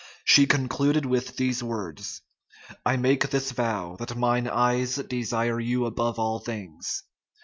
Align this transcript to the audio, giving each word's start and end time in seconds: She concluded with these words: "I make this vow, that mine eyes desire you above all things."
She 0.25 0.47
concluded 0.47 1.05
with 1.05 1.37
these 1.37 1.61
words: 1.61 2.23
"I 2.83 2.97
make 2.97 3.29
this 3.29 3.51
vow, 3.51 3.97
that 3.97 4.17
mine 4.17 4.47
eyes 4.47 4.95
desire 4.95 5.59
you 5.59 5.85
above 5.85 6.17
all 6.17 6.39
things." 6.39 7.03